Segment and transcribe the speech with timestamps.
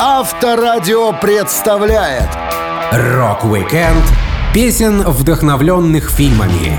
[0.00, 2.28] Авторадио представляет
[2.92, 4.04] Рок-викенд
[4.54, 6.78] песен, вдохновленных фильмами.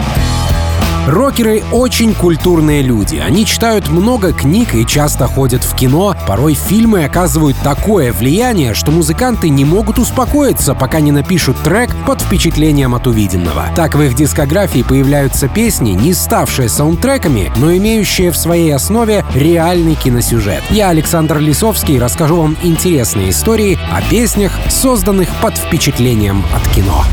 [1.08, 3.18] Рокеры очень культурные люди.
[3.18, 6.16] Они читают много книг и часто ходят в кино.
[6.28, 12.22] Порой фильмы оказывают такое влияние, что музыканты не могут успокоиться, пока не напишут трек под
[12.22, 13.66] впечатлением от увиденного.
[13.76, 19.96] Так в их дискографии появляются песни, не ставшие саундтреками, но имеющие в своей основе реальный
[19.96, 20.64] киносюжет.
[20.70, 27.04] Я, Александр Лисовский, расскажу вам интересные истории о песнях, созданных под впечатлением от кино.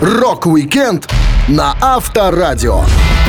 [0.00, 1.08] Рок-викенд
[1.48, 2.84] на Авторадио.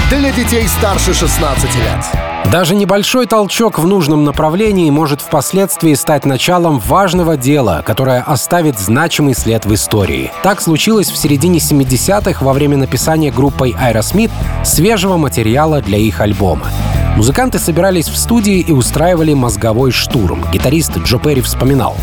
[0.10, 2.52] Для детей старше 16 лет.
[2.52, 9.34] Даже небольшой толчок в нужном направлении может впоследствии стать началом важного дела, которое оставит значимый
[9.34, 10.32] след в истории.
[10.44, 14.32] Так случилось в середине 70-х во время написания группой Aerosmith
[14.64, 16.68] свежего материала для их альбома.
[17.18, 20.46] Музыканты собирались в студии и устраивали мозговой штурм.
[20.54, 21.98] Гитарист Джо Перри вспоминал.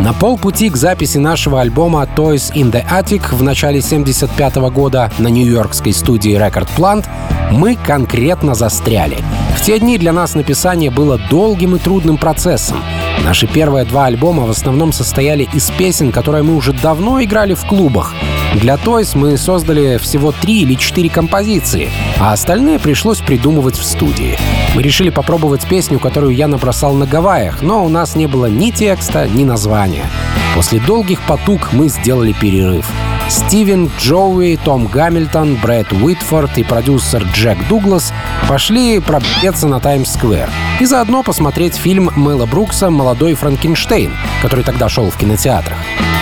[0.00, 5.28] На полпути к записи нашего альбома Toys in the Attic в начале 75 года на
[5.28, 7.06] нью-йоркской студии Record Plant
[7.50, 9.16] мы конкретно застряли.
[9.56, 12.76] В те дни для нас написание было долгим и трудным процессом.
[13.24, 17.64] Наши первые два альбома в основном состояли из песен, которые мы уже давно играли в
[17.64, 18.12] клубах.
[18.54, 24.38] Для Toys мы создали всего три или четыре композиции, а остальные пришлось придумывать в студии.
[24.74, 28.70] Мы решили попробовать песню, которую я набросал на Гавайях, но у нас не было ни
[28.70, 30.06] текста, ни названия.
[30.54, 32.86] После долгих потуг мы сделали перерыв.
[33.28, 38.12] Стивен, Джоуи, Том Гамильтон, Брэд Уитфорд и продюсер Джек Дуглас
[38.48, 40.48] пошли пробиться на Таймс-сквер
[40.80, 45.75] и заодно посмотреть фильм Мэла Брукса «Молодой Франкенштейн», который тогда шел в кинотеатрах.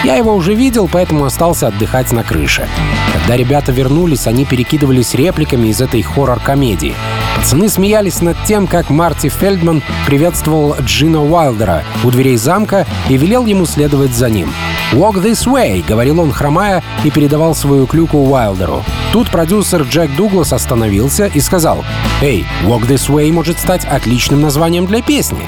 [0.04, 2.68] Я его уже видел, поэтому остался отдыхать на крыше.
[3.14, 6.94] Когда ребята вернулись, они перекидывались репликами из этой хоррор-комедии.
[7.36, 13.46] Пацаны смеялись над тем, как Марти Фельдман приветствовал Джина Уайлдера у дверей замка и велел
[13.46, 14.50] ему следовать за ним.
[14.92, 18.84] «Walk this way»,— говорил он, хромая, и передавал свою клюку Уайлдеру.
[19.12, 21.84] Тут продюсер Джек Дуглас остановился и сказал,
[22.22, 25.40] «Эй, «Walk this way» может стать отличным названием для песни».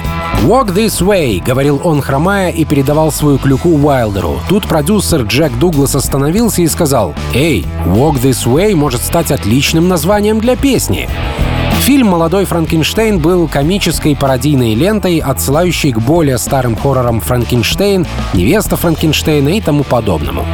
[0.43, 4.39] «Walk this way»,— говорил он, хромая, и передавал свою клюку Уайлдеру.
[4.49, 10.39] Тут продюсер Джек Дуглас остановился и сказал, «Эй, «Walk this way» может стать отличным названием
[10.39, 11.07] для песни».
[11.87, 19.55] Фильм «Молодой Франкенштейн» был комической пародийной лентой, отсылающей к более старым хоррорам «Франкенштейн», «Невеста Франкенштейна»
[19.55, 20.45] и тому подобному.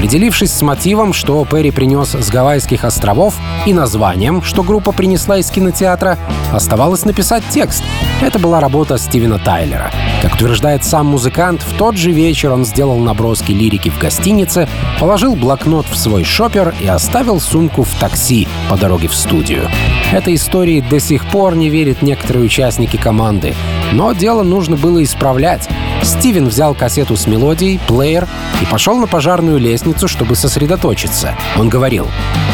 [0.00, 3.34] Определившись с мотивом, что Перри принес с Гавайских островов,
[3.66, 6.16] и названием, что группа принесла из кинотеатра,
[6.54, 7.84] оставалось написать текст.
[8.22, 9.90] Это была работа Стивена Тайлера.
[10.22, 15.36] Как утверждает сам музыкант, в тот же вечер он сделал наброски лирики в гостинице, положил
[15.36, 19.68] блокнот в свой шопер и оставил сумку в такси по дороге в студию.
[20.12, 23.54] Этой истории до сих пор не верят некоторые участники команды,
[23.92, 25.68] но дело нужно было исправлять.
[26.02, 28.26] Стивен взял кассету с мелодией, плеер
[28.62, 31.36] и пошел на пожарную лестницу, чтобы сосредоточиться.
[31.58, 32.08] Он говорил,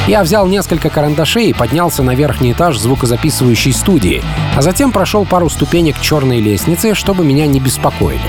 [0.08, 4.22] «Я взял несколько карандашей и поднялся на верхний этаж звукозаписывающей студии,
[4.56, 8.20] а затем прошел пару ступенек черной лестницы, чтобы меня не беспокоили.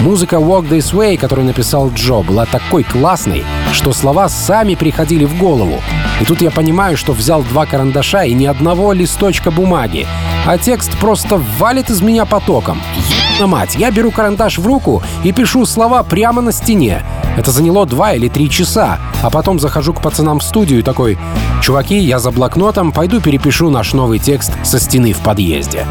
[0.00, 5.36] Музыка «Walk This Way», которую написал Джо, была такой классной, что слова сами приходили в
[5.36, 5.82] голову.
[6.22, 10.06] И тут я понимаю, что взял два карандаша и ни одного листочка бумаги,
[10.46, 12.80] а текст просто валит из меня потоком.
[12.96, 17.02] Ебана мать, я беру карандаш в руку и пишу слова прямо на стене.
[17.36, 21.18] Это заняло два или три часа, а потом захожу к пацанам в студию и такой
[21.62, 25.86] «Чуваки, я за блокнотом, пойду перепишу наш новый текст со стены в подъезде».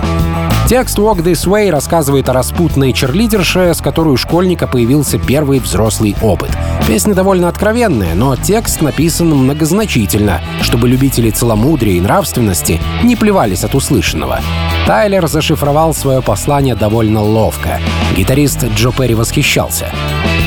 [0.68, 6.16] Текст «Walk This Way» рассказывает о распутной черлидерше, с которой у школьника появился первый взрослый
[6.22, 6.52] опыт.
[6.86, 13.74] Песня довольно откровенная, но текст написан многозначительно, чтобы любители целомудрия и нравственности не плевались от
[13.74, 14.42] услышанного.
[14.86, 17.80] Тайлер зашифровал свое послание довольно ловко.
[18.16, 19.92] Гитарист Джо Перри восхищался.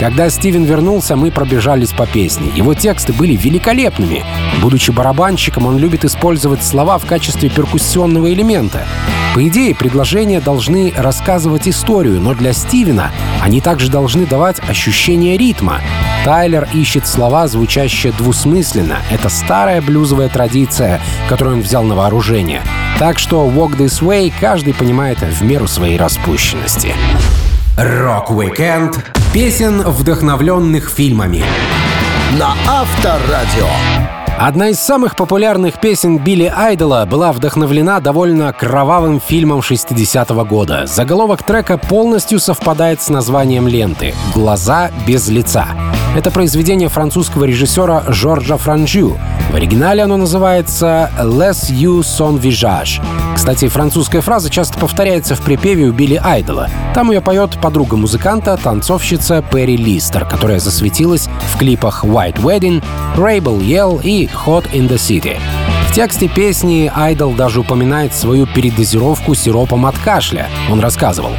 [0.03, 2.51] Когда Стивен вернулся, мы пробежались по песне.
[2.57, 4.25] Его тексты были великолепными.
[4.61, 8.85] Будучи барабанщиком, он любит использовать слова в качестве перкуссионного элемента.
[9.33, 15.81] По идее, предложения должны рассказывать историю, но для Стивена они также должны давать ощущение ритма.
[16.25, 18.97] Тайлер ищет слова, звучащие двусмысленно.
[19.09, 22.63] Это старая блюзовая традиция, которую он взял на вооружение.
[22.99, 26.93] Так что «Walk This Way» каждый понимает в меру своей распущенности.
[27.79, 28.99] Рок-викенд
[29.33, 31.43] песен, вдохновленных фильмами.
[32.39, 33.67] На Авторадио.
[34.39, 40.85] Одна из самых популярных песен Билли Айдола была вдохновлена довольно кровавым фильмом 60-го года.
[40.87, 45.67] Заголовок трека полностью совпадает с названием ленты «Глаза без лица».
[46.15, 49.17] Это произведение французского режиссера Жоржа Франжю.
[49.51, 53.03] В оригинале оно называется «Les you son visage».
[53.35, 56.69] Кстати, французская фраза часто повторяется в припеве у Билли Айдола.
[56.95, 62.83] Там ее поет подруга музыканта, танцовщица Перри Листер, которая засветилась в клипах «White Wedding»,
[63.17, 65.39] «Rebel Yell» и «Hot in the City».
[65.89, 70.49] В тексте песни Айдол даже упоминает свою передозировку сиропом от кашля.
[70.71, 71.33] Он рассказывал.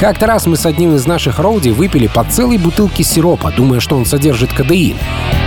[0.00, 3.96] Как-то раз мы с одним из наших роуди выпили по целой бутылке сиропа, думая, что
[3.96, 4.96] он содержит кадеин.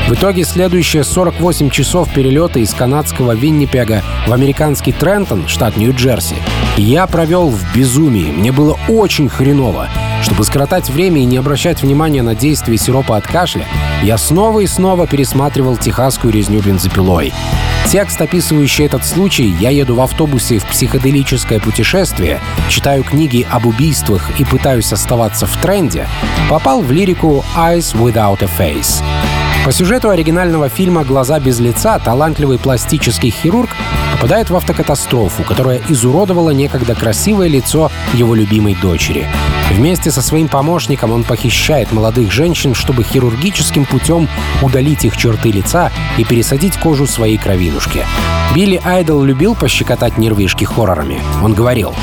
[0.08, 6.36] В итоге следующие 48 часов перелета из канадского Виннипега в американский Трентон, штат Нью-Джерси,
[6.78, 8.32] я провел в безумии.
[8.32, 9.90] Мне было очень хреново.
[10.24, 13.66] Чтобы скоротать время и не обращать внимания на действие сиропа от кашля,
[14.02, 17.34] я снова и снова пересматривал техасскую резню бензопилой.
[17.90, 24.38] Текст, описывающий этот случай, я еду в автобусе в психоделическое путешествие, читаю книги об убийствах
[24.42, 26.06] и пытаюсь оставаться в тренде,
[26.50, 29.02] попал в лирику «Eyes Without a Face».
[29.64, 33.70] По сюжету оригинального фильма «Глаза без лица» талантливый пластический хирург
[34.18, 39.28] попадает в автокатастрофу, которая изуродовала некогда красивое лицо его любимой дочери.
[39.72, 44.28] Вместе со своим помощником он похищает молодых женщин, чтобы хирургическим путем
[44.64, 48.04] удалить их черты лица и пересадить кожу своей кровинушки.
[48.56, 51.22] Билли Айдол любил пощекотать нервишки хоррорами.
[51.44, 51.94] Он говорил,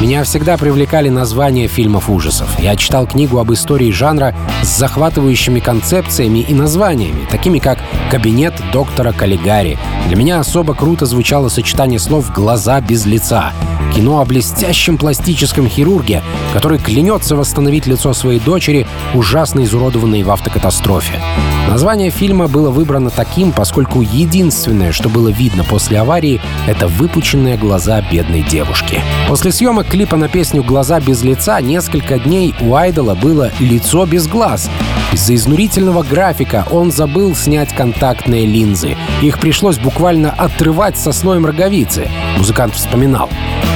[0.00, 2.48] «Меня всегда привлекали названия фильмов ужасов.
[2.58, 7.78] Я читал книгу об истории жанра с захватывающими концепциями и названиями, такими как
[8.10, 9.78] «Кабинет доктора Каллигари».
[10.08, 13.52] Для меня особо круто звучало сочетание слов «глаза без лица».
[13.94, 16.20] Кино о блестящем пластическом хирурге,
[16.52, 21.20] который клянется восстановить лицо своей дочери, ужасно изуродованной в автокатастрофе.
[21.68, 28.02] Название фильма было выбрано таким, поскольку единственное, что было видно после аварии, это выпученные глаза
[28.02, 29.00] бедной девушки.
[29.28, 34.26] После съемок клипа на песню «Глаза без лица» несколько дней у Айдола было лицо без
[34.26, 34.68] глаз.
[35.14, 38.96] Из-за изнурительного графика он забыл снять контактные линзы.
[39.22, 42.10] Их пришлось буквально отрывать со слоем роговицы.
[42.36, 43.30] Музыкант вспоминал.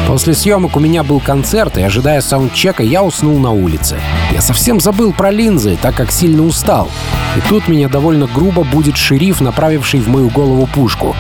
[0.08, 4.00] После съемок у меня был концерт, и, ожидая саундчека, я уснул на улице.
[4.32, 6.90] Я совсем забыл про линзы, так как сильно устал.
[7.37, 11.14] И тут меня довольно грубо будет шериф, направивший в мою голову пушку.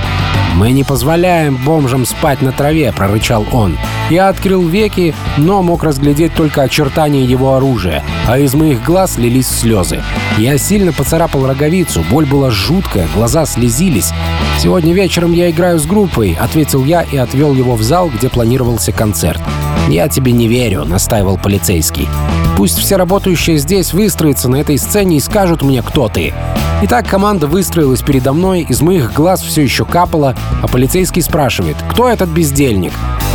[0.54, 3.78] «Мы не позволяем бомжам спать на траве»,— прорычал он.
[4.10, 9.48] Я открыл веки, но мог разглядеть только очертания его оружия, а из моих глаз лились
[9.48, 10.02] слезы.
[10.38, 14.12] Я сильно поцарапал роговицу, боль была жуткая, глаза слезились.
[14.58, 18.92] «Сегодня вечером я играю с группой»,— ответил я и отвел его в зал, где планировался
[18.92, 19.40] концерт.
[19.88, 22.08] «Я тебе не верю»,— настаивал полицейский.
[22.58, 26.34] «Пусть все работающие здесь выстроятся на этой сцене и скажут мне, кто ты».
[26.82, 32.08] Итак, команда выстроилась передо мной, из моих глаз все еще капало, а полицейский спрашивает, кто
[32.08, 32.92] этот бездельник?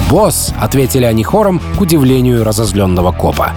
[0.09, 3.53] «Босс»,— ответили они хором, к удивлению разозленного копа.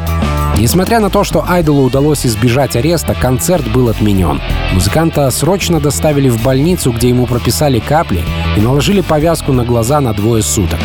[0.57, 4.41] Несмотря на то, что Айдолу удалось избежать ареста, концерт был отменен.
[4.73, 8.23] Музыканта срочно доставили в больницу, где ему прописали капли
[8.57, 10.79] и наложили повязку на глаза на двое суток.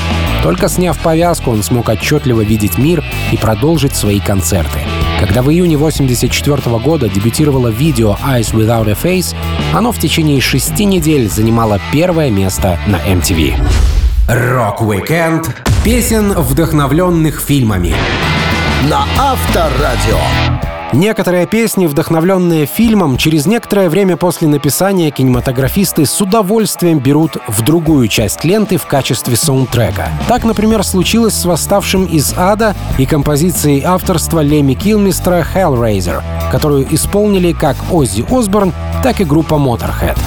[0.43, 4.79] Только сняв повязку, он смог отчетливо видеть мир и продолжить свои концерты.
[5.19, 9.35] Когда в июне 1984 года дебютировало видео «Eyes Without a Face»,
[9.73, 13.55] оно в течение шести недель занимало первое место на MTV.
[14.27, 17.93] Рок-викенд песен, вдохновленных фильмами.
[18.89, 20.70] На Авторадио.
[20.93, 28.09] Некоторые песни, вдохновленные фильмом, через некоторое время после написания кинематографисты с удовольствием берут в другую
[28.09, 30.09] часть ленты в качестве саундтрека.
[30.27, 36.21] Так, например, случилось с «Восставшим из ада» и композицией авторства Леми Килмистра «Hellraiser»,
[36.51, 40.17] которую исполнили как Оззи Осборн, так и группа Motorhead.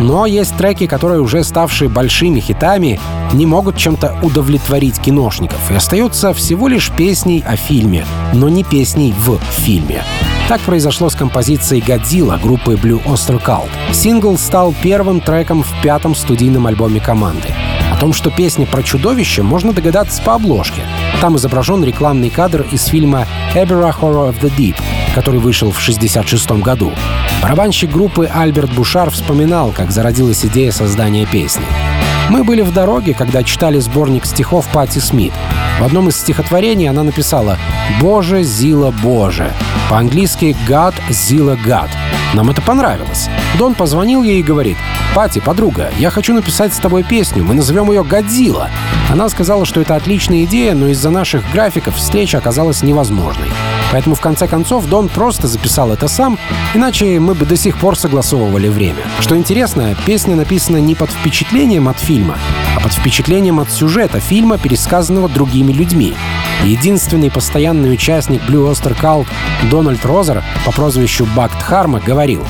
[0.00, 2.98] Но есть треки, которые уже ставшие большими хитами,
[3.32, 9.14] не могут чем-то удовлетворить киношников и остаются всего лишь песней о фильме, но не песней
[9.16, 10.02] в фильме.
[10.48, 13.70] Так произошло с композицией «Годзилла» группы Blue Oyster Cult.
[13.92, 17.54] Сингл стал первым треком в пятом студийном альбоме команды.
[18.02, 20.82] Том, что песня про чудовище, можно догадаться по обложке.
[21.20, 24.74] Там изображен рекламный кадр из фильма «Ebera Horror of the Deep»,
[25.14, 26.90] который вышел в 1966 году.
[27.40, 31.64] Барабанщик группы Альберт Бушар вспоминал, как зародилась идея создания песни.
[32.28, 35.32] Мы были в дороге, когда читали сборник стихов Пати Смит.
[35.78, 37.56] В одном из стихотворений она написала
[38.00, 39.52] «Боже, Зила, Боже».
[39.88, 41.88] По-английски «God, Zilla, God».
[42.34, 43.28] Нам это понравилось.
[43.58, 44.78] Дон позвонил ей и говорит,
[45.14, 48.70] «Пати, подруга, я хочу написать с тобой песню, мы назовем ее «Годзилла».
[49.10, 53.48] Она сказала, что это отличная идея, но из-за наших графиков встреча оказалась невозможной.
[53.92, 56.38] Поэтому в конце концов Дон просто записал это сам,
[56.72, 59.02] иначе мы бы до сих пор согласовывали время.
[59.20, 62.38] Что интересно, песня написана не под впечатлением от фильма,
[62.82, 66.14] под впечатлением от сюжета фильма, пересказанного другими людьми.
[66.64, 69.26] Единственный постоянный участник Blue Oyster Cult
[69.70, 72.42] Дональд Розер по прозвищу Бакт Харма говорил,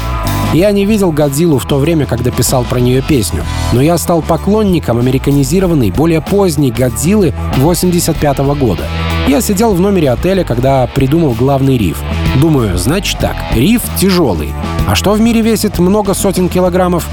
[0.52, 4.20] Я не видел «Годзиллу» в то время, когда писал про нее песню, но я стал
[4.22, 8.84] поклонником американизированной, более поздней «Годзиллы» 85 -го года.
[9.28, 12.02] Я сидел в номере отеля, когда придумал главный риф.
[12.40, 14.54] Думаю, значит так, риф тяжелый.
[14.88, 17.06] А что в мире весит много сотен килограммов?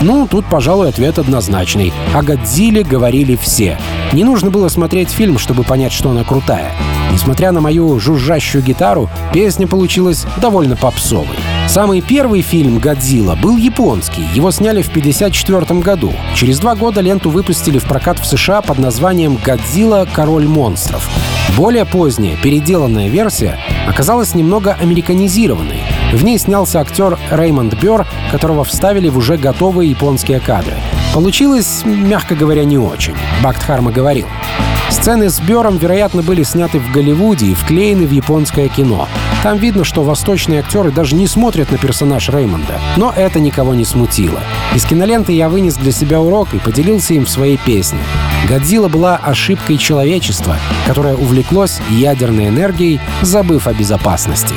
[0.00, 1.92] Ну, тут, пожалуй, ответ однозначный.
[2.14, 3.78] О Годзилле говорили все.
[4.12, 6.72] Не нужно было смотреть фильм, чтобы понять, что она крутая.
[7.12, 11.36] Несмотря на мою жужжащую гитару, песня получилась довольно попсовой.
[11.68, 14.24] Самый первый фильм «Годзилла» был японский.
[14.34, 16.12] Его сняли в 1954 году.
[16.34, 20.06] Через два года ленту выпустили в прокат в США под названием «Годзилла.
[20.12, 21.08] Король монстров».
[21.56, 25.82] Более поздняя, переделанная версия оказалась немного американизированной.
[26.12, 30.74] В ней снялся актер Реймонд Бёрр, которого вставили в уже готовые японские кадры.
[31.12, 33.14] Получилось, мягко говоря, не очень.
[33.42, 34.26] Бактхарма говорил.
[34.90, 39.08] Сцены с Бёром, вероятно, были сняты в Голливуде и вклеены в японское кино.
[39.42, 42.78] Там видно, что восточные актеры даже не смотрят на персонаж Реймонда.
[42.96, 44.40] Но это никого не смутило.
[44.74, 48.00] Из киноленты я вынес для себя урок и поделился им в своей песне.
[48.48, 50.56] «Годзилла» была ошибкой человечества,
[50.86, 54.54] которое увлеклось ядерной энергией, забыв о безопасности.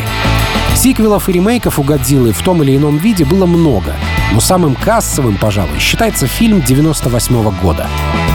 [0.83, 3.95] Сиквелов и ремейков у «Годзиллы» в том или ином виде было много,
[4.33, 7.87] но самым кассовым, пожалуй, считается фильм 98 -го года.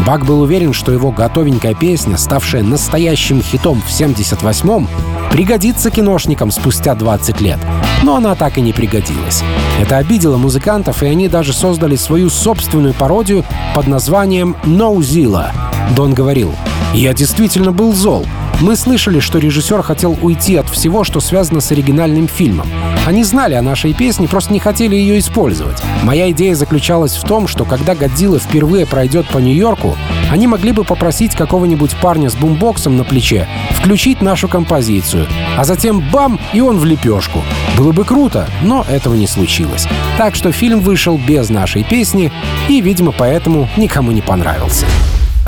[0.06, 4.88] Бак был уверен, что его готовенькая песня, ставшая настоящим хитом в 78-м,
[5.30, 7.58] пригодится киношникам спустя 20 лет.
[8.02, 9.42] Но она так и не пригодилась.
[9.78, 15.50] Это обидело музыкантов, и они даже создали свою собственную пародию под названием «No Zilla».
[15.94, 16.54] Дон говорил,
[16.94, 18.24] «Я действительно был зол.
[18.60, 22.68] Мы слышали, что режиссер хотел уйти от всего, что связано с оригинальным фильмом.
[23.06, 25.80] Они знали о нашей песне, просто не хотели ее использовать.
[26.02, 29.96] Моя идея заключалась в том, что когда Годзилла впервые пройдет по Нью-Йорку,
[30.30, 33.46] они могли бы попросить какого-нибудь парня с бумбоксом на плече
[33.78, 37.42] включить нашу композицию, а затем бам, и он в лепешку.
[37.76, 39.86] Было бы круто, но этого не случилось.
[40.18, 42.32] Так что фильм вышел без нашей песни
[42.68, 44.84] и, видимо, поэтому никому не понравился.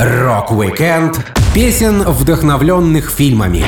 [0.03, 1.21] Рок-викенд
[1.53, 3.67] Песен, вдохновленных фильмами.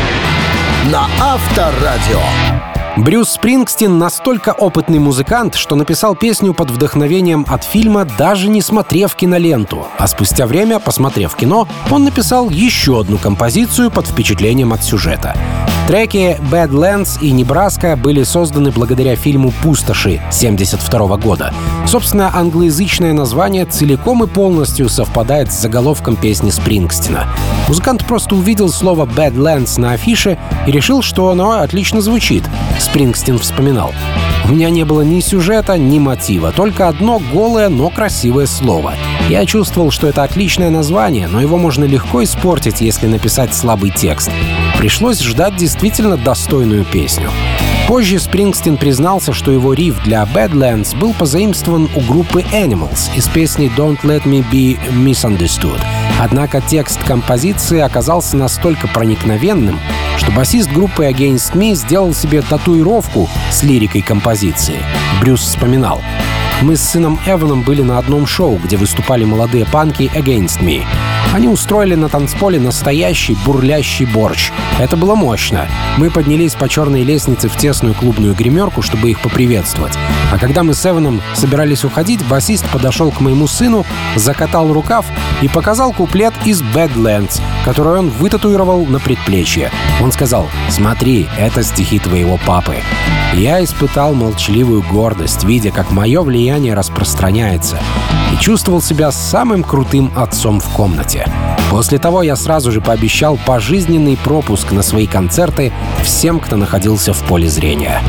[0.90, 2.71] на Авторадио.
[2.96, 9.14] Брюс Спрингстин настолько опытный музыкант, что написал песню под вдохновением от фильма, даже не смотрев
[9.14, 9.86] киноленту.
[9.98, 15.34] А спустя время, посмотрев кино, он написал еще одну композицию под впечатлением от сюжета.
[15.88, 21.52] Треки Badlands и Небраска были созданы благодаря фильму «Пустоши» 1972 года.
[21.86, 27.26] Собственно, англоязычное название целиком и полностью совпадает с заголовком песни Спрингстина.
[27.66, 32.44] Музыкант просто увидел слово Badlands на афише и решил, что оно отлично звучит.
[32.82, 33.94] Спрингстин вспоминал.
[34.44, 38.94] У меня не было ни сюжета, ни мотива, только одно голое, но красивое слово.
[39.28, 44.30] Я чувствовал, что это отличное название, но его можно легко испортить, если написать слабый текст.
[44.78, 47.30] Пришлось ждать действительно достойную песню.
[47.86, 53.70] Позже Спрингстин признался, что его риф для Badlands был позаимствован у группы Animals из песни
[53.76, 55.80] Don't Let Me Be Misunderstood.
[56.18, 59.80] Однако текст композиции оказался настолько проникновенным,
[60.16, 64.78] что басист группы Against Me сделал себе татуировку с лирикой композиции.
[65.20, 66.00] Брюс вспоминал.
[66.60, 70.84] Мы с сыном Эваном были на одном шоу, где выступали молодые панки Against Me.
[71.32, 74.52] Они устроили на танцполе настоящий бурлящий борщ.
[74.78, 75.66] Это было мощно.
[75.96, 79.94] Мы поднялись по черной лестнице в тесную клубную гримерку, чтобы их поприветствовать.
[80.30, 85.06] А когда мы с Эваном собирались уходить, басист подошел к моему сыну, закатал рукав
[85.42, 89.70] и показал куплет из Badlands, который он вытатуировал на предплечье.
[90.00, 92.76] Он сказал «Смотри, это стихи твоего папы».
[93.34, 97.78] Я испытал молчаливую гордость, видя, как мое влияние распространяется,
[98.32, 101.26] и чувствовал себя самым крутым отцом в комнате.
[101.70, 105.72] После того я сразу же пообещал пожизненный пропуск на свои концерты
[106.02, 108.02] всем, кто находился в поле зрения.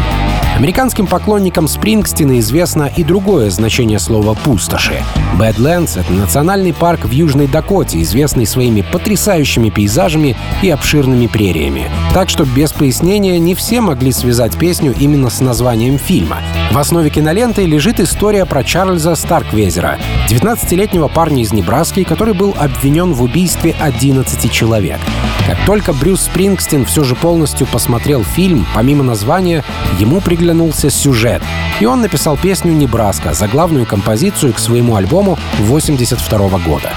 [0.56, 5.04] Американским поклонникам Спрингстина известно и другое значение слова «пустоши».
[5.40, 11.90] Бэдлендс— это национальный парк в Южной Дакоте, известный своими потрясающими пейзажами и обширными прериями.
[12.14, 16.38] Так что без пояснения не все могли связать песню именно с названием фильма.
[16.72, 19.98] В основе киноленты лежит история про Чарльза Старквезера,
[20.30, 25.00] 19-летнего парня из Небраски, который был обвинен в убийстве 11 человек.
[25.46, 29.64] Как только Брюс Спрингстин все же полностью посмотрел фильм, помимо названия,
[30.00, 31.42] ему приглянулся сюжет.
[31.82, 36.92] И он написал песню «Небраска» за главную композицию к своему альбому 82 года.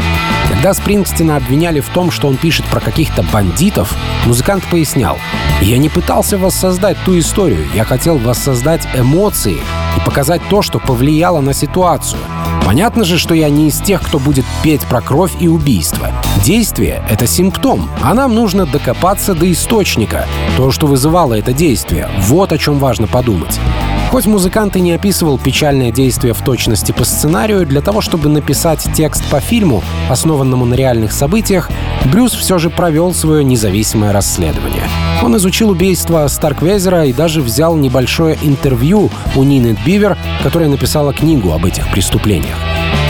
[0.48, 5.18] Когда Спрингстина обвиняли в том, что он пишет про каких-то бандитов, музыкант пояснял,
[5.60, 9.58] «Я не пытался воссоздать ту историю, я хотел воссоздать эмоции
[9.96, 12.20] и показать то, что повлияло на ситуацию.
[12.66, 16.10] Понятно же, что я не из тех, кто будет петь про кровь и убийство.
[16.42, 20.26] Действие— это симптом, а нам нужно докопаться до источника.
[20.56, 23.60] То, что вызывало это действие, вот о чем важно подумать.
[24.10, 28.86] Хоть музыкант и не описывал печальное действие в точности по сценарию, для того, чтобы написать
[28.94, 31.70] текст по фильму, основанному на реальных событиях,
[32.04, 34.84] Брюс все же провел свое независимое расследование.
[35.22, 41.52] Он изучил убийство Старквезера и даже взял небольшое интервью у Нины Бивер, которая написала книгу
[41.52, 42.56] об этих преступлениях.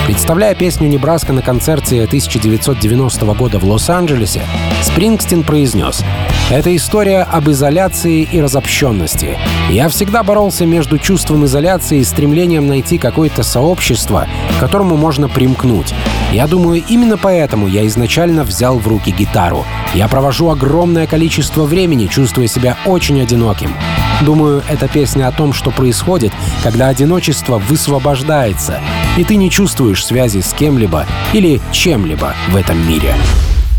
[0.06, 4.42] Представляя песню «Небраска» на концерте 1990 года в Лос-Анджелесе,
[4.82, 6.04] Спрингстин произнес
[6.48, 9.36] «Это история об изоляции и разобщенности.
[9.68, 15.92] Я всегда боролся между чувством изоляции и стремлением найти какое-то сообщество, к которому можно примкнуть.
[16.32, 19.64] Я думаю, именно поэтому я изначально взял в руки гитару.
[19.92, 23.74] Я провожу огромное количество времени, чувствуя себя очень одиноким.
[24.20, 28.78] Думаю, эта песня о том, что происходит, когда одиночество высвобождается,
[29.16, 33.14] и ты не чувствуешь связи с кем-либо или чем-либо в этом мире.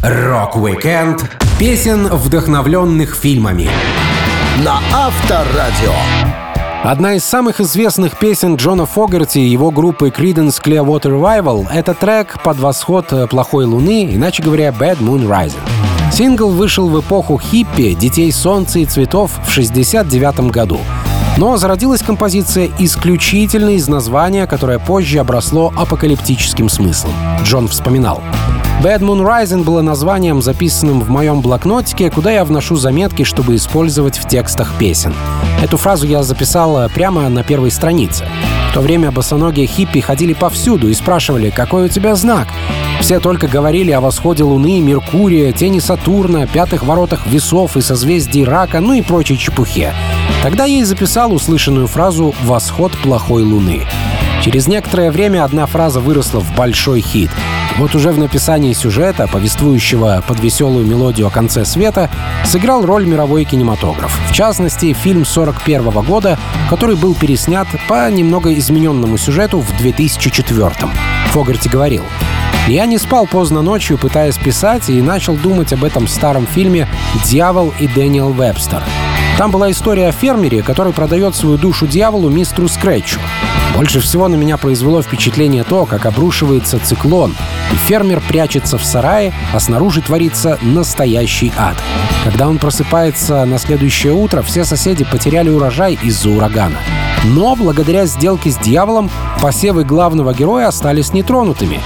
[0.04, 3.68] Рок-викенд песен, вдохновленных фильмами.
[4.64, 5.92] На Авторадио.
[6.84, 12.40] Одна из самых известных песен Джона Фогерти и его группы Creedence Clearwater Revival— это трек
[12.44, 16.12] «Под восход плохой луны», иначе говоря, «Bad Moon Rising».
[16.12, 20.80] Сингл вышел в эпоху хиппи, детей солнца и цветов в 69 году.
[21.38, 27.14] Но зародилась композиция исключительно из названия, которое позже обросло апокалиптическим смыслом.
[27.44, 28.22] Джон вспоминал.
[28.82, 34.20] Bad Moon Rising было названием, записанным в моем блокнотике, куда я вношу заметки, чтобы использовать
[34.20, 35.16] в текстах песен.
[35.64, 38.28] Эту фразу я записал прямо на первой странице.
[38.70, 42.48] В то время босоногие хиппи ходили повсюду и спрашивали, какой у тебя знак.
[43.02, 48.80] Все только говорили о восходе Луны, Меркурия, тени Сатурна, пятых воротах весов и созвездий Рака,
[48.80, 49.92] ну и прочей чепухе.
[50.44, 53.88] Тогда я и записал услышанную фразу «Восход плохой Луны».
[54.48, 57.30] Через некоторое время одна фраза выросла в большой хит.
[57.78, 62.10] Вот уже в написании сюжета, повествующего под веселую мелодию о конце света,
[62.46, 64.18] сыграл роль мировой кинематограф.
[64.30, 66.40] В частности, фильм 41 года,
[66.70, 70.92] который был переснят по немного измененному сюжету в 2004 -м.
[71.32, 72.04] Фогарти говорил,
[72.70, 76.88] я не спал поздно ночью, пытаясь писать, и начал думать об этом старом фильме
[77.26, 78.82] «Дьявол и Дэниел Вебстер».
[79.38, 83.20] Там была история о фермере, который продает свою душу дьяволу мистеру Скретчу.
[83.78, 87.36] Больше всего на меня произвело впечатление то, как обрушивается циклон,
[87.72, 91.78] и фермер прячется в сарае, а снаружи творится настоящий ад.
[92.24, 96.78] Когда он просыпается на следующее утро, все соседи потеряли урожай из-за урагана.
[97.26, 99.12] Но благодаря сделке с дьяволом
[99.44, 101.80] посевы главного героя остались нетронутыми.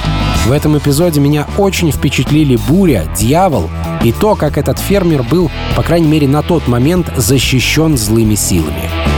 [0.46, 3.70] В этом эпизоде меня очень впечатлили буря, дьявол
[4.02, 9.11] и то, как этот фермер был, по крайней мере на тот момент, защищен злыми силами.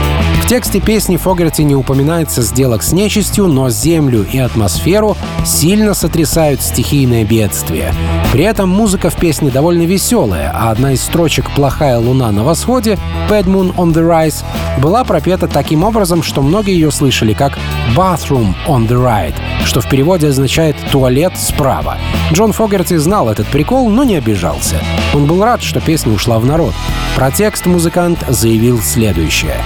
[0.44, 6.60] В тексте песни Фогерти не упоминается сделок с нечистью, но землю и атмосферу сильно сотрясают
[6.60, 7.94] стихийные бедствия.
[8.30, 12.98] При этом музыка в песне довольно веселая, а одна из строчек «Плохая луна на восходе»
[13.30, 14.44] «Bad Moon on the Rise»
[14.82, 17.58] была пропета таким образом, что многие ее слышали как
[17.96, 21.96] «Bathroom on the Right», что в переводе означает «туалет справа».
[22.34, 24.76] Джон Фогерти знал этот прикол, но не обижался.
[25.14, 26.74] Он был рад, что песня ушла в народ.
[27.16, 29.56] Про текст музыкант заявил следующее.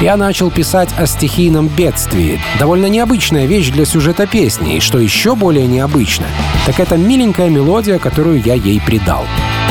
[0.00, 2.40] Я начал писать о стихийном бедствии.
[2.58, 6.26] Довольно необычная вещь для сюжета песни, и что еще более необычно,
[6.66, 9.24] так это миленькая мелодия, которую я ей придал.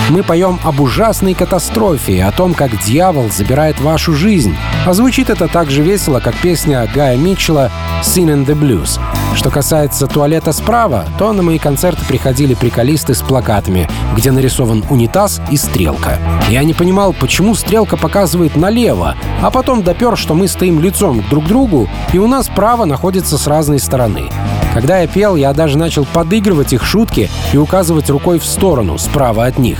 [0.10, 4.55] Мы поем об ужасной катастрофе, о том, как дьявол забирает вашу жизнь.
[4.88, 7.69] А звучит это так же весело, как песня Гая Митчелла
[8.04, 9.02] «Sin and the Blues».
[9.36, 15.41] Что касается туалета справа, то на мои концерты приходили приколисты с плакатами, где нарисован унитаз
[15.52, 16.19] и стрелка.
[16.47, 21.43] Я не понимал, почему стрелка показывает налево, а потом допер, что мы стоим лицом друг
[21.43, 24.30] к другу, и у нас право находится с разной стороны.
[24.73, 29.47] Когда я пел, я даже начал подыгрывать их шутки и указывать рукой в сторону, справа
[29.47, 29.80] от них.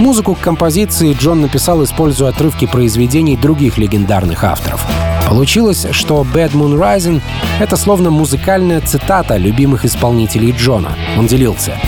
[0.00, 4.84] Музыку к композиции Джон написал, используя отрывки произведений других легендарных авторов.
[5.28, 7.22] Получилось, что «Bad Moon Rising»—
[7.60, 10.96] это словно музыкальная цитата любимых исполнителей Джона.
[11.16, 11.78] Он делился.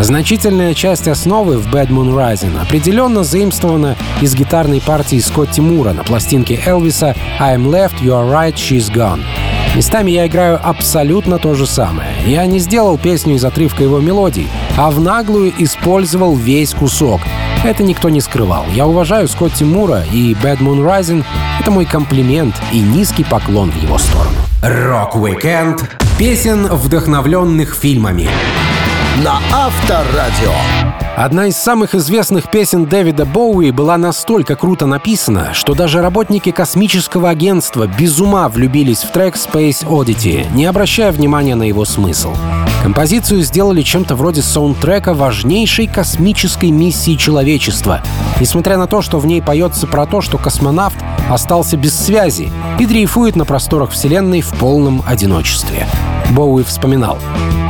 [0.00, 6.02] Значительная часть основы в Bad Moon Rising определенно заимствована из гитарной партии Скотти Мура на
[6.02, 9.22] пластинке Элвиса «I'm left, you are right, she's gone».
[9.76, 12.08] Местами я играю абсолютно то же самое.
[12.24, 17.20] Я не сделал песню из отрывка его мелодий, а в наглую использовал весь кусок.
[17.64, 18.66] Это никто не скрывал.
[18.74, 21.24] Я уважаю Скотти Мура, и Bad Moon Rising—
[21.60, 24.36] это мой комплимент и низкий поклон в его сторону.
[24.62, 28.28] Рок-викенд песен, вдохновленных фильмами.
[29.24, 31.03] На Авторадио.
[31.16, 37.30] Одна из самых известных песен Дэвида Боуи была настолько круто написана, что даже работники космического
[37.30, 42.34] агентства без ума влюбились в трек Space Oddity, не обращая внимания на его смысл.
[42.82, 48.02] Композицию сделали чем-то вроде саундтрека важнейшей космической миссии человечества.
[48.40, 50.96] Несмотря на то, что в ней поется про то, что космонавт
[51.30, 52.50] остался без связи
[52.80, 55.86] и дрейфует на просторах Вселенной в полном одиночестве.
[56.32, 57.18] Боуи вспоминал.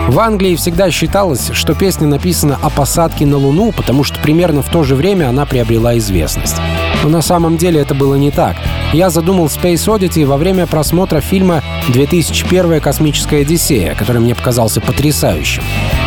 [0.09, 4.69] В Англии всегда считалось, что песня написана о посадке на Луну, потому что примерно в
[4.69, 6.57] то же время она приобрела известность.
[7.03, 8.57] Но на самом деле это было не так.
[8.93, 12.81] Я задумал Space Oddity во время просмотра фильма «2001.
[12.81, 15.63] Космическая Одиссея», который мне показался потрясающим.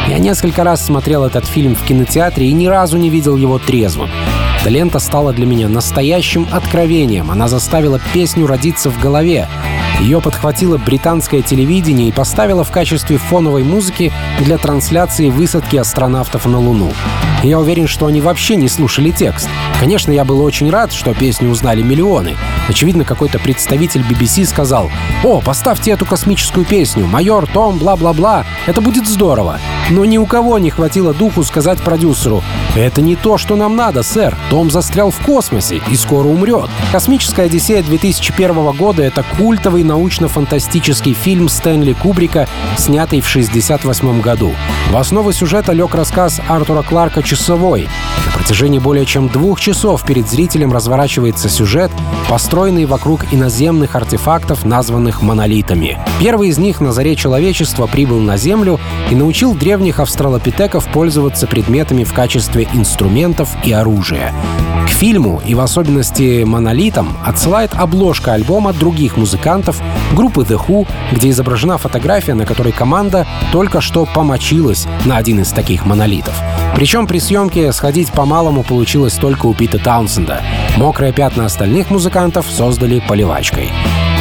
[0.08, 4.10] Я несколько раз смотрел этот фильм в кинотеатре и ни разу не видел его трезвым.
[4.62, 7.30] Эта лента стала для меня настоящим откровением.
[7.30, 9.48] Она заставила песню родиться в голове.
[10.00, 16.60] Ее подхватило британское телевидение и поставило в качестве фоновой музыки для трансляции высадки астронавтов на
[16.60, 16.92] Луну.
[17.44, 19.48] Я уверен, что они вообще не слушали текст.
[19.80, 22.36] Конечно, я был очень рад, что песню узнали миллионы.
[22.68, 24.90] Очевидно, какой-то представитель BBC сказал
[25.24, 29.60] «О, поставьте эту космическую песню, майор Том, бла-бла-бла, это будет здорово».
[29.90, 32.44] Но ни у кого не хватило духу сказать продюсеру
[32.76, 34.36] «Это не то, что нам надо, сэр.
[34.50, 36.70] Том застрял в космосе и скоро умрет».
[36.92, 42.48] «Космическая Одиссея» 2001 года— это культовый научно-фантастический фильм Стэнли Кубрика,
[42.78, 44.54] снятый в 1968 году.
[44.92, 47.88] В основу сюжета лег рассказ Артура Кларка «Часовой».
[48.26, 51.92] На протяжении более чем двух часов перед зрителем разворачивается сюжет,
[52.30, 55.98] построенный вокруг иноземных артефактов, названных монолитами.
[56.20, 62.04] Первый из них на заре человечества прибыл на Землю и научил древних австралопитеков пользоваться предметами
[62.04, 64.34] в качестве инструментов и оружия.
[64.86, 69.77] К фильму и в особенности монолитам отсылает обложка альбома других музыкантов
[70.14, 75.50] группы The Who, где изображена фотография, на которой команда только что помочилась на один из
[75.50, 76.36] таких монолитов.
[76.76, 80.42] Причем при съемке сходить по-малому получилось только у Пита Таунсенда.
[80.78, 83.72] Мокрые пятна остальных музыкантов создали поливачкой.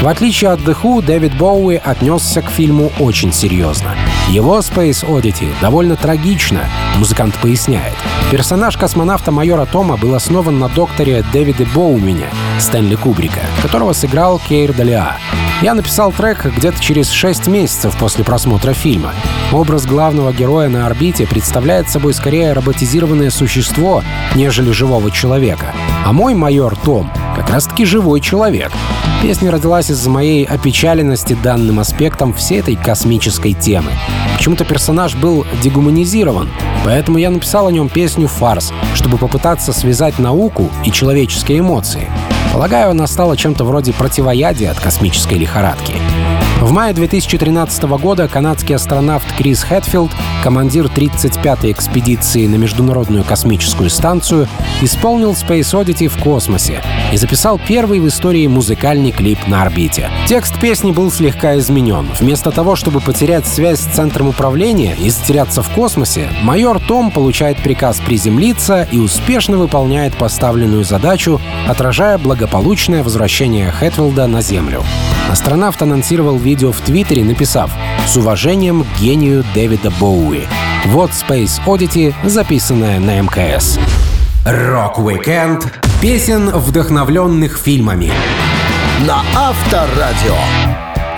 [0.01, 3.95] В отличие от The Who, Дэвид Боуи отнесся к фильму очень серьезно.
[4.29, 7.95] Его Space Oddity довольно трагично, музыкант поясняет.
[8.33, 14.73] Персонаж космонавта майора Тома был основан на докторе Дэвиде Боумине, Стэнли Кубрика, которого сыграл Кейр
[14.73, 15.17] Далиа.
[15.63, 19.15] Я написал трек где-то через 6 месяцев после просмотра фильма.
[19.53, 24.03] Образ главного героя на орбите представляет собой скорее роботизированное существо,
[24.35, 25.73] нежели живого человека.
[26.05, 27.11] А мой майор Том
[27.47, 28.73] как раз-таки живой человек.
[29.23, 33.93] Песня родилась из-за моей опечаленности данным аспектом всей этой космической темы.
[34.37, 36.49] Почему-то персонаж был дегуманизирован,
[36.85, 42.09] поэтому я написал о нем песню «Фарс», чтобы попытаться связать науку и человеческие эмоции.
[42.53, 45.95] Полагаю, она стала чем-то вроде противоядия от космической лихорадки.
[46.61, 50.11] В мае 2013 года канадский астронавт Крис Хэтфилд,
[50.43, 54.49] командир 35-й экспедиции на Международную космическую станцию,
[54.81, 60.11] исполнил Space Oddity в космосе и записал первый в истории музыкальный клип на орбите.
[60.27, 62.09] Текст песни был слегка изменен.
[62.19, 67.59] Вместо того, чтобы потерять связь с центром управления и затеряться в космосе, майор Том получает
[67.59, 71.39] приказ приземлиться и успешно выполняет поставленную задачу,
[71.69, 74.83] отражая благополучное возвращение Хэтфилда на Землю.
[75.31, 77.71] Астронавт анонсировал видео в Твиттере, написав
[78.07, 80.47] «С уважением к гению Дэвида Боуи».
[80.87, 83.79] Вот Space Oddity, записанная на МКС.
[84.45, 88.13] Рок-викенд песен, вдохновленных фильмами.
[89.07, 90.37] На Авторадио.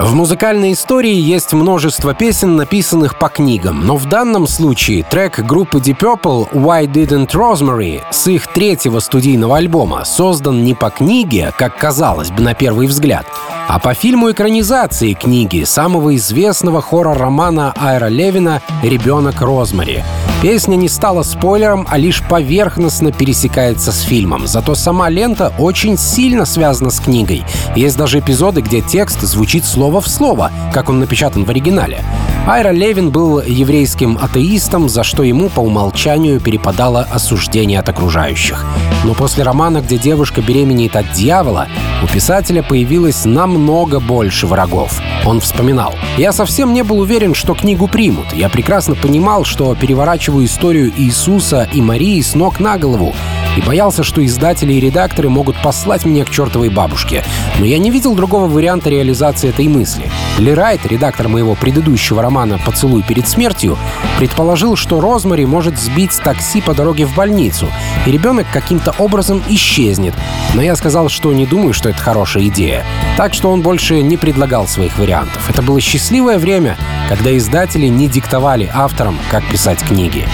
[0.00, 5.78] В музыкальной истории есть множество песен, написанных по книгам, но в данном случае трек группы
[5.78, 11.76] Deep Purple «Why Didn't Rosemary» с их третьего студийного альбома создан не по книге, как
[11.76, 13.26] казалось бы на первый взгляд,
[13.68, 20.02] а по фильму экранизации книги самого известного хоррор-романа Айра Левина «Ребенок Розмари».
[20.40, 24.46] Песня не стала спойлером, а лишь поверхностно пересекается с фильмом.
[24.46, 27.42] Зато сама лента очень сильно связана с книгой.
[27.76, 32.02] Есть даже эпизоды, где текст звучит слово в слово, как он напечатан в оригинале.
[32.46, 38.64] Айра Левин был еврейским атеистом, за что ему по умолчанию перепадало осуждение от окружающих.
[39.04, 41.68] Но после романа, где девушка беременеет от дьявола,
[42.02, 45.00] у писателя появилось намного больше врагов.
[45.24, 45.94] Он вспоминал.
[46.16, 48.32] «Я совсем не был уверен, что книгу примут.
[48.32, 53.14] Я прекрасно понимал, что переворачиваю историю Иисуса и Марии с ног на голову,
[53.58, 57.24] и боялся, что издатели и редакторы могут послать меня к чертовой бабушке.
[57.58, 60.08] Но я не видел другого варианта реализации этой мысли.
[60.38, 63.76] Ли Райт, редактор моего предыдущего романа «Поцелуй перед смертью»,
[64.18, 67.68] предположил, что Розмари может сбить такси по дороге в больницу,
[68.06, 70.14] и ребенок каким-то образом исчезнет.
[70.54, 72.84] Но я сказал, что не думаю, что это хорошая идея.
[73.16, 75.50] Так что он больше не предлагал своих вариантов.
[75.50, 76.76] Это было счастливое время,
[77.08, 80.28] когда издатели не диктовали авторам, как писать книги.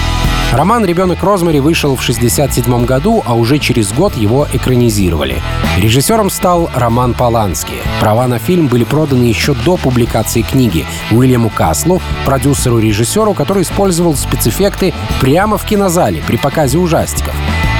[0.54, 5.42] Роман «Ребенок Розмари» вышел в 1967 году, а уже через год его экранизировали.
[5.78, 7.74] Режиссером стал Роман Полански.
[7.98, 14.94] Права на фильм были проданы еще до публикации книги Уильяму Каслу, продюсеру-режиссеру, который использовал спецэффекты
[15.20, 17.34] прямо в кинозале при показе ужастиков.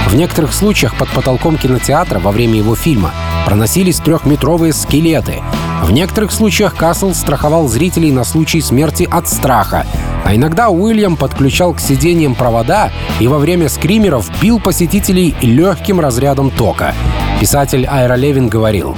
[0.08, 3.12] В некоторых случаях под потолком кинотеатра во время его фильма
[3.46, 5.42] проносились трехметровые скелеты.
[5.84, 9.86] В некоторых случаях Касл страховал зрителей на случай смерти от страха,
[10.24, 16.50] а иногда Уильям подключал к сиденьям провода и во время скримеров бил посетителей легким разрядом
[16.50, 16.94] тока.
[17.40, 18.96] Писатель Айра Левин говорил,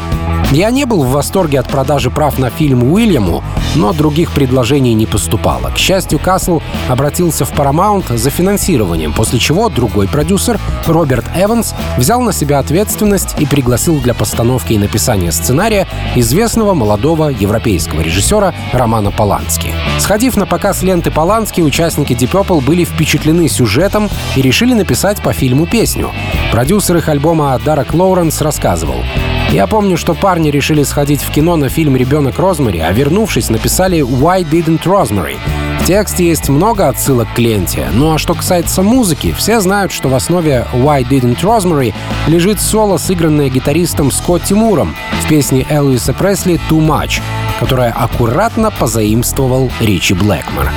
[0.52, 3.42] я не был в восторге от продажи прав на фильм Уильяму,
[3.74, 5.70] но других предложений не поступало.
[5.70, 12.20] К счастью, Касл обратился в Paramount за финансированием, после чего другой продюсер, Роберт Эванс, взял
[12.20, 19.10] на себя ответственность и пригласил для постановки и написания сценария известного молодого европейского режиссера Романа
[19.10, 19.72] Полански.
[19.98, 25.32] Сходив на показ ленты Полански, участники Deep Purple были впечатлены сюжетом и решили написать по
[25.32, 26.12] фильму песню.
[26.52, 29.04] Продюсер их альбома Дарек Лоуренс рассказывал.
[29.50, 34.00] Я помню, что парни решили сходить в кино на фильм «Ребенок Розмари», а вернувшись, написали
[34.00, 35.36] «Why didn't Rosemary?».
[35.80, 37.86] В тексте есть много отсылок к ленте.
[37.92, 41.94] Ну а что касается музыки, все знают, что в основе «Why didn't Rosemary»
[42.26, 47.20] лежит соло, сыгранное гитаристом Скотти Муром в песне Элвиса Пресли «Too Much»,
[47.60, 50.72] которое аккуратно позаимствовал Ричи Блэкмор.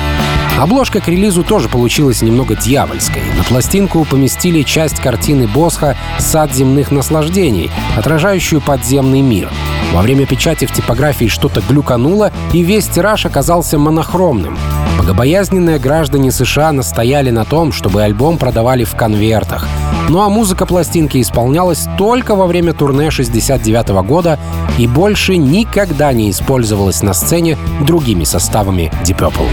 [0.60, 3.22] Обложка к релизу тоже получилась немного дьявольской.
[3.38, 9.48] На пластинку поместили часть картины Босха «Сад земных наслаждений», отражающую подземный мир.
[9.94, 14.58] Во время печати в типографии что-то глюкануло, и весь тираж оказался монохромным.
[14.98, 19.66] Богобоязненные граждане США настояли на том, чтобы альбом продавали в конвертах.
[20.10, 24.38] Ну а музыка пластинки исполнялась только во время турне 69 года
[24.76, 29.48] и больше никогда не использовалась на сцене другими составами Deep Purple.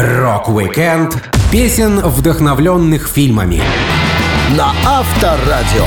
[0.00, 3.60] Рок-викенд песен, вдохновленных фильмами.
[4.56, 5.86] На Авторадио.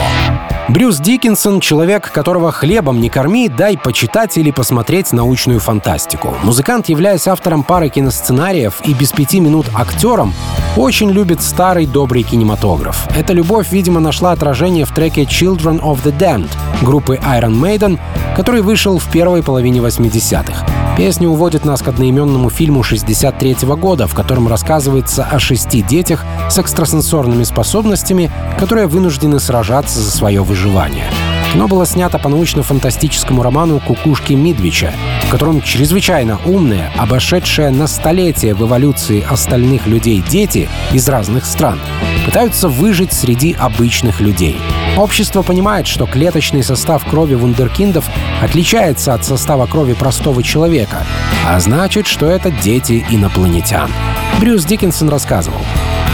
[0.67, 6.35] Брюс Диккенсон— человек, которого хлебом не корми, дай почитать или посмотреть научную фантастику.
[6.43, 10.33] Музыкант, являясь автором пары киносценариев и без пяти минут актером,
[10.75, 13.07] очень любит старый добрый кинематограф.
[13.15, 17.97] Эта любовь, видимо, нашла отражение в треке «Children of the Damned» группы Iron Maiden,
[18.35, 20.80] который вышел в первой половине 80-х.
[21.01, 26.23] Песня уводит нас к одноименному фильму 63 -го года, в котором рассказывается о шести детях
[26.47, 31.05] с экстрасенсорными способностями, которые вынуждены сражаться за свое выживание.
[31.51, 34.93] Кино было снято по научно-фантастическому роману «Кукушки Мидвича»,
[35.27, 41.77] в котором чрезвычайно умные, обошедшие на столетия в эволюции остальных людей дети из разных стран
[42.25, 44.61] пытаются выжить среди обычных людей.
[44.95, 48.05] Общество понимает, что клеточный состав крови вундеркиндов
[48.41, 51.05] отличается от состава крови простого человека,
[51.45, 53.91] а значит, что это дети инопланетян.
[54.39, 55.59] Брюс Диккенсон рассказывал.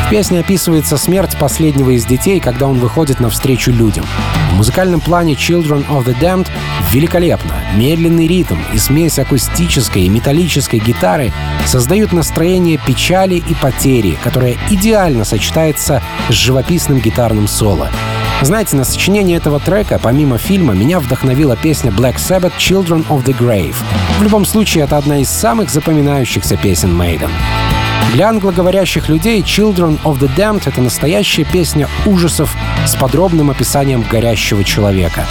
[0.08, 4.06] В песне описывается смерть последнего из детей, когда он выходит навстречу людям.
[4.52, 6.48] В музыкальном плане Children of the Damned
[6.94, 7.52] великолепно.
[7.76, 11.34] Медленный ритм и смесь акустической и металлической гитары
[11.66, 17.90] создают настроение печали и потери, которое идеально сочетается с живописным гитарным соло.
[18.42, 23.38] Знаете, на сочинение этого трека, помимо фильма, меня вдохновила песня Black Sabbath «Children of the
[23.38, 23.76] Grave».
[24.20, 27.32] В любом случае, это одна из самых запоминающихся песен Maiden.
[28.14, 32.56] Для англоговорящих людей Children of the Damned— это настоящая песня ужасов
[32.86, 35.26] с подробным описанием горящего человека.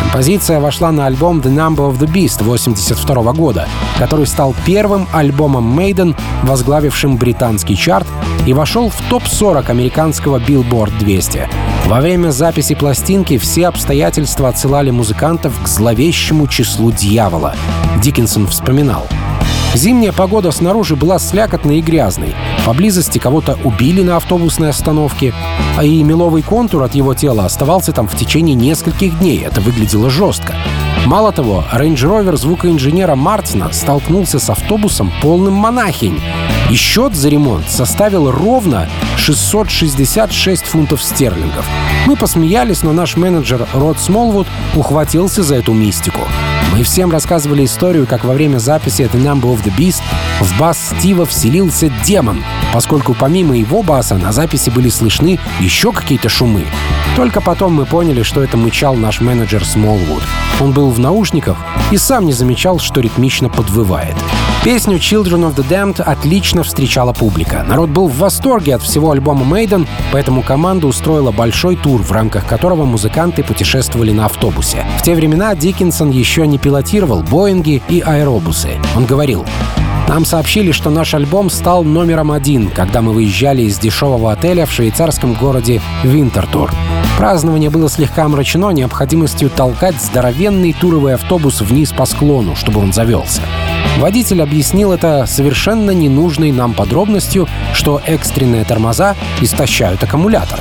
[0.00, 5.78] Композиция вошла на альбом The Number of the Beast 1982 года, который стал первым альбомом
[5.78, 8.06] Maiden, возглавившим британский чарт,
[8.46, 11.48] и вошел в топ-40 американского Billboard 200.
[11.86, 17.54] Во время записи пластинки все обстоятельства отсылали музыкантов к зловещему числу дьявола.
[18.02, 19.06] Диккенсон вспоминал—
[19.74, 22.34] Зимняя погода снаружи была слякотной и грязной.
[22.66, 25.32] Поблизости кого-то убили на автобусной остановке,
[25.78, 29.42] а и меловый контур от его тела оставался там в течение нескольких дней.
[29.42, 30.54] Это выглядело жестко.
[31.06, 36.20] Мало того, Range Rover звукоинженера Мартина столкнулся с автобусом полным монахинь.
[36.72, 41.68] И счет за ремонт составил ровно 666 фунтов стерлингов.
[42.06, 46.20] Мы посмеялись, но наш менеджер Род Смолвуд ухватился за эту мистику.
[46.72, 50.00] Мы всем рассказывали историю, как во время записи The Number of the Beast
[50.40, 56.30] в бас Стива вселился демон, поскольку помимо его баса на записи были слышны еще какие-то
[56.30, 56.64] шумы.
[57.16, 60.22] Только потом мы поняли, что это мычал наш менеджер Смолвуд.
[60.58, 61.58] Он был в наушниках
[61.90, 64.16] и сам не замечал, что ритмично подвывает.
[64.64, 67.64] Песню Children of the Damned отлично встречала публика.
[67.66, 72.46] Народ был в восторге от всего альбома Maiden, поэтому команда устроила большой тур, в рамках
[72.46, 74.86] которого музыканты путешествовали на автобусе.
[75.00, 78.78] В те времена Диккенсон еще не пилотировал Боинги и аэробусы.
[78.96, 79.44] Он говорил,
[80.12, 84.70] нам сообщили, что наш альбом стал номером один, когда мы выезжали из дешевого отеля в
[84.70, 86.70] швейцарском городе Винтертур.
[87.16, 93.40] Празднование было слегка омрачено необходимостью толкать здоровенный туровый автобус вниз по склону, чтобы он завелся.
[94.00, 100.60] Водитель объяснил это совершенно ненужной нам подробностью, что экстренные тормоза истощают аккумулятор.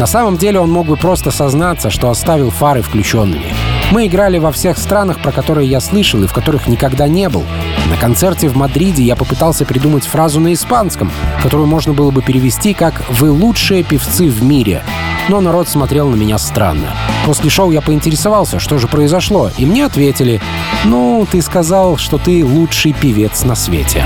[0.00, 3.54] На самом деле он мог бы просто сознаться, что оставил фары включенными.
[3.90, 7.44] Мы играли во всех странах, про которые я слышал и в которых никогда не был.
[7.90, 11.10] На концерте в Мадриде я попытался придумать фразу на испанском,
[11.42, 14.82] которую можно было бы перевести как «Вы лучшие певцы в мире»,
[15.28, 16.94] но народ смотрел на меня странно.
[17.26, 20.40] После шоу я поинтересовался, что же произошло, и мне ответили,
[20.84, 24.04] «Ну, ты сказал, что ты лучший певец на свете».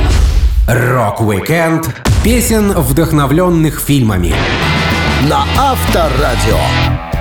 [0.67, 1.95] Рок-викенд
[2.25, 4.35] песен, вдохновленных фильмами.
[5.29, 6.59] На Авторадио.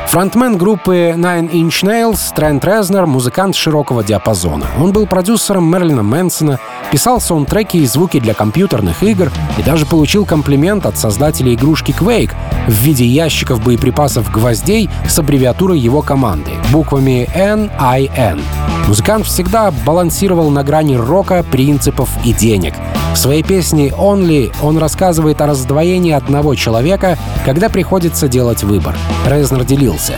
[0.08, 4.66] Фронтмен группы Nine Inch Nails Трент Резнер— музыкант широкого диапазона.
[4.80, 6.60] Он был продюсером Мэрилина Мэнсона,
[6.92, 12.32] писал саундтреки и звуки для компьютерных игр и даже получил комплимент от создателя игрушки Quake
[12.68, 18.42] в виде ящиков боеприпасов гвоздей с аббревиатурой его команды— буквами NIN.
[18.88, 22.76] Музыкант всегда балансировал на грани рока, принципов и денег.
[23.14, 28.98] В своей песне «Only» он рассказывает о раздвоении одного человека, когда приходится делать выбор.
[29.28, 30.16] Резнер делился.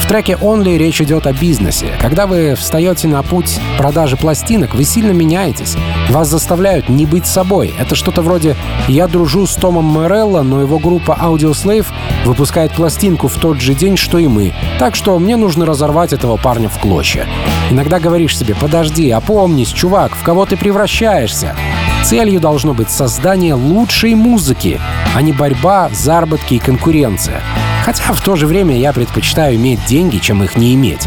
[0.00, 1.88] В треке «Only» речь идет о бизнесе.
[2.00, 5.76] Когда вы встаете на путь продажи пластинок, вы сильно меняетесь.
[6.10, 7.74] Вас заставляют не быть собой.
[7.78, 8.54] Это что-то вроде
[8.86, 11.86] «Я дружу с Томом Морелло, но его группа Audio Slave
[12.24, 14.54] выпускает пластинку в тот же день, что и мы.
[14.78, 17.26] Так что мне нужно разорвать этого парня в клочья».
[17.70, 21.54] Иногда говоришь себе «Подожди, опомнись, чувак, в кого ты превращаешься?»
[22.04, 24.80] Целью должно быть создание лучшей музыки,
[25.14, 27.42] а не борьба, заработки и конкуренция.
[27.84, 31.06] Хотя в то же время я предпочитаю иметь деньги, чем их не иметь.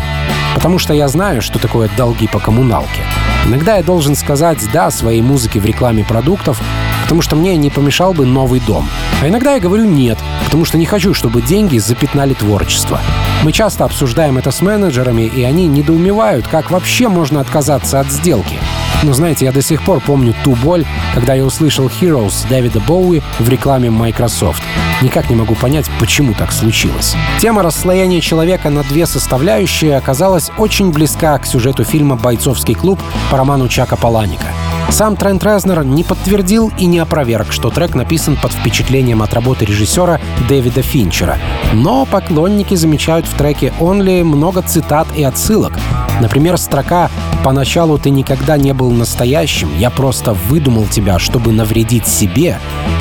[0.53, 3.01] Потому что я знаю, что такое долги по коммуналке.
[3.47, 6.61] Иногда я должен сказать «да» своей музыке в рекламе продуктов,
[7.03, 8.87] потому что мне не помешал бы новый дом.
[9.21, 12.99] А иногда я говорю «нет», потому что не хочу, чтобы деньги запятнали творчество.
[13.43, 18.59] Мы часто обсуждаем это с менеджерами, и они недоумевают, как вообще можно отказаться от сделки.
[19.03, 23.21] Но знаете, я до сих пор помню ту боль, когда я услышал Heroes Дэвида Боуи
[23.39, 24.61] в рекламе Microsoft.
[25.01, 27.15] Никак не могу понять, почему так случилось.
[27.39, 32.99] Тема расслоения человека на две составляющие оказалась очень близка к сюжету фильма «Бойцовский клуб»
[33.31, 34.45] по роману Чака Паланика.
[34.89, 39.65] Сам Трент Резнер не подтвердил и не опроверг, что трек написан под впечатлением от работы
[39.65, 41.37] режиссера Дэвида Финчера.
[41.73, 45.73] Но поклонники замечают в треке «Only» много цитат и отсылок.
[46.19, 47.09] Например, строка
[47.43, 52.59] «Поначалу ты никогда не был настоящим, я просто выдумал тебя, чтобы навредить себе».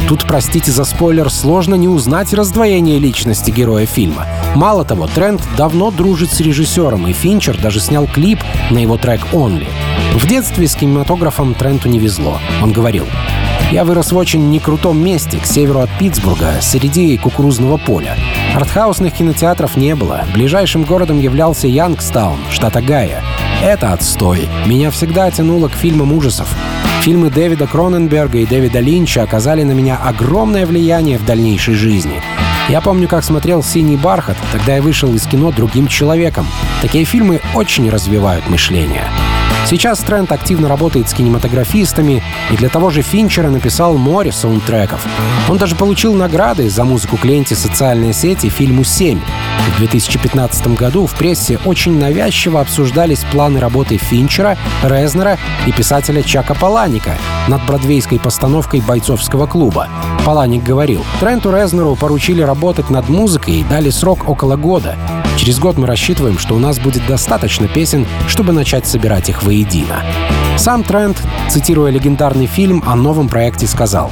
[0.09, 4.27] Тут, простите за спойлер, сложно не узнать раздвоение личности героя фильма.
[4.55, 9.21] Мало того, Трент давно дружит с режиссером, и Финчер даже снял клип на его трек
[9.33, 9.69] «Only».
[10.15, 12.39] В детстве с кинематографом Тренту не везло.
[12.63, 13.07] Он говорил,
[13.71, 18.17] я вырос в очень некрутом месте, к северу от Питтсбурга, среди кукурузного поля.
[18.57, 20.25] Артхаусных кинотеатров не было.
[20.35, 23.19] Ближайшим городом являлся Янгстаун, штат Огайо.
[23.63, 24.49] Это отстой.
[24.65, 26.49] Меня всегда тянуло к фильмам ужасов.
[27.03, 32.23] Фильмы Дэвида Кроненберга и Дэвида Линча оказали на меня огромное влияние в дальнейшей жизни.
[32.71, 36.47] Я помню, как смотрел «Синий бархат», тогда я вышел из кино другим человеком.
[36.81, 39.05] Такие фильмы очень развивают мышление.
[39.71, 45.07] Сейчас Трент активно работает с кинематографистами и для того же Финчера написал море саундтреков.
[45.49, 49.21] Он даже получил награды за музыку к социальной сети фильму «7».
[49.77, 56.55] В 2015 году в прессе очень навязчиво обсуждались планы работы Финчера, Резнера и писателя Чака
[56.55, 59.87] Паланика над бродвейской постановкой бойцовского клуба.
[60.27, 64.97] Паланик говорил, Тренту Резнеру поручили работать над музыкой и дали срок около года.
[65.37, 70.03] Через год мы рассчитываем, что у нас будет достаточно песен, чтобы начать собирать их воедино.
[70.57, 74.11] Сам Трент, цитируя легендарный фильм о новом проекте, сказал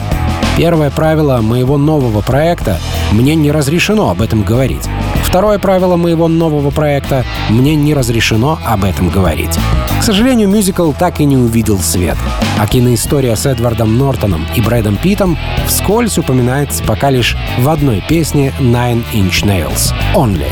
[0.59, 2.81] Первое правило моего нового проекта—
[3.13, 4.89] мне не разрешено об этом говорить.
[5.23, 9.57] Второе правило моего нового проекта— мне не разрешено об этом говорить.
[10.01, 12.17] К сожалению, мюзикл так и не увидел свет.
[12.59, 18.53] А киноистория с Эдвардом Нортоном и Брэдом Питом вскользь упоминается пока лишь в одной песне
[18.59, 20.51] Nine Inch Nails— «Only».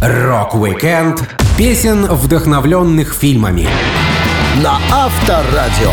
[0.00, 3.68] Рок-викенд песен, вдохновленных фильмами.
[4.62, 5.92] На Авторадио.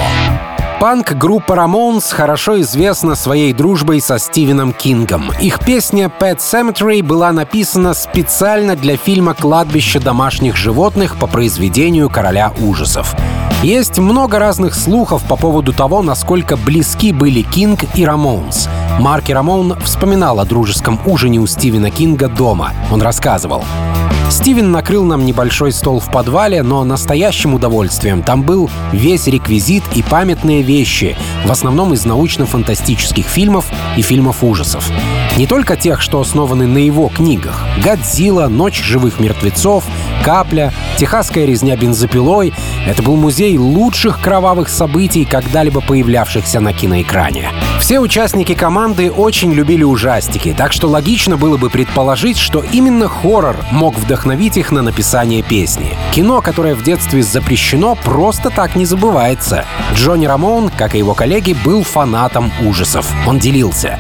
[0.80, 5.34] Панк-группа Ramones хорошо известна своей дружбой со Стивеном Кингом.
[5.42, 12.54] Их песня «Pet Sematary» была написана специально для фильма «Кладбище домашних животных» по произведению «Короля
[12.62, 13.14] ужасов».
[13.64, 18.70] Есть много разных слухов по поводу того, насколько близки были Кинг и Рамоунс.
[19.00, 22.72] Марки Рамоун вспоминал о дружеском ужине у Стивена Кинга дома.
[22.92, 23.64] Он рассказывал.
[24.30, 30.04] Стивен накрыл нам небольшой стол в подвале, но настоящим удовольствием там был весь реквизит и
[30.04, 33.66] памятные вещи, в основном из научно-фантастических фильмов
[33.96, 34.92] и фильмов ужасов.
[35.38, 37.64] Не только тех, что основаны на его книгах.
[37.84, 39.86] «Годзилла», «Ночь живых мертвецов»,
[40.24, 42.54] «Капля», «Техасская резня бензопилой».
[42.86, 47.52] Это был музей лучших кровавых событий, когда-либо появлявшихся на киноэкране.
[47.80, 53.58] Все участники команды очень любили ужастики, так что логично было бы предположить, что именно хоррор
[53.72, 55.96] мог вдохновить их на написание песни.
[56.14, 59.66] Кино, которое в детстве запрещено, просто так не забывается.
[59.94, 63.08] Джонни Рамон, как и его коллеги, был фанатом ужасов.
[63.28, 64.00] Он делился.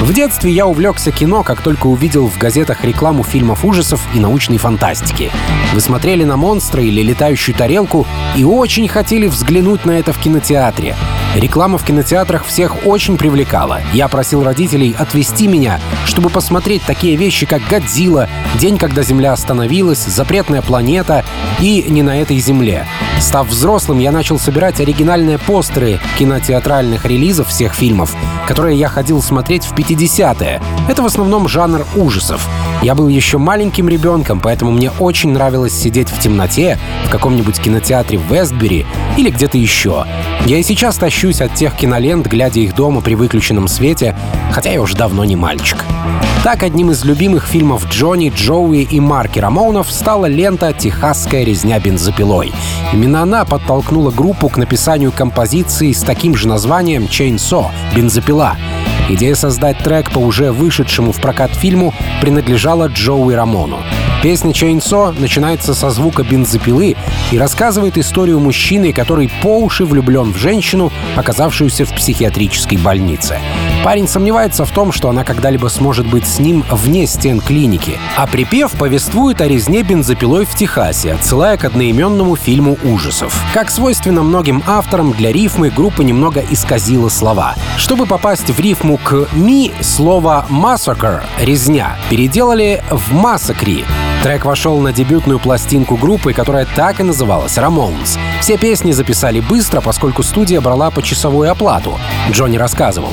[0.00, 4.58] В детстве я увлекся кино, как только увидел в газетах рекламу фильмов ужасов и научной
[4.58, 5.30] фантастики.
[5.72, 10.96] Вы смотрели на монстра или летающую тарелку и очень хотели взглянуть на это в кинотеатре.
[11.36, 13.80] Реклама в кинотеатрах всех очень привлекала.
[13.94, 18.28] Я просил родителей отвезти меня, чтобы посмотреть такие вещи, как «Годзилла»,
[18.58, 21.24] «День, когда Земля остановилась», «Запретная планета»
[21.58, 22.86] и «Не на этой Земле».
[23.18, 28.14] Став взрослым, я начал собирать оригинальные постеры кинотеатральных релизов всех фильмов,
[28.52, 30.60] которые я ходил смотреть в 50-е.
[30.86, 32.46] Это в основном жанр ужасов.
[32.82, 38.18] Я был еще маленьким ребенком, поэтому мне очень нравилось сидеть в темноте в каком-нибудь кинотеатре
[38.18, 38.84] в Вестбери
[39.16, 40.04] или где-то еще.
[40.46, 44.16] Я и сейчас тащусь от тех кинолент, глядя их дома при выключенном свете,
[44.50, 45.84] хотя я уже давно не мальчик.
[46.42, 52.52] Так, одним из любимых фильмов Джонни, Джоуи и Марки Рамонов стала лента «Техасская резня бензопилой».
[52.92, 58.56] Именно она подтолкнула группу к написанию композиции с таким же названием «Chainsaw»— «Бензопила».
[59.08, 63.80] Идея создать трек по уже вышедшему в прокат фильму принадлежала Джоуи Рамону.
[64.22, 66.96] Песня «Chainsaw» начинается со звука бензопилы
[67.32, 73.38] и рассказывает историю мужчины, который по уши влюблен в женщину, оказавшуюся в психиатрической больнице.
[73.84, 78.28] Парень сомневается в том, что она когда-либо сможет быть с ним вне стен клиники, а
[78.28, 83.34] припев повествует о резне бензопилой в Техасе, отсылая к одноименному фильму ужасов.
[83.52, 87.56] Как свойственно многим авторам, для рифмы группа немного исказила слова.
[87.76, 93.84] Чтобы попасть в рифму к «ми», слово «massacre»— «резня» переделали в «massacre»,
[94.22, 98.18] Трек вошел на дебютную пластинку группы, которая так и называлась «Ramones».
[98.40, 101.98] Все песни записали быстро, поскольку студия брала почасовую оплату.
[102.30, 103.10] Джонни рассказывал.